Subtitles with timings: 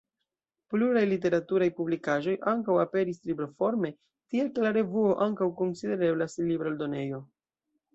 [0.73, 3.95] Pluraj literaturaj publikaĵoj ankaŭ aperis libroforme,
[4.33, 7.27] tiel ke la revuo ankaŭ konsidereblas libroeldonejo.